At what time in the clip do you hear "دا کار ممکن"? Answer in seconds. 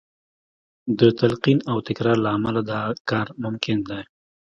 2.71-3.77